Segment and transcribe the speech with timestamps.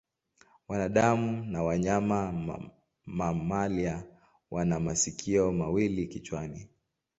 [0.67, 2.33] Wanadamu na wanyama
[3.05, 4.03] mamalia
[4.51, 6.69] wana masikio mawili kichwani.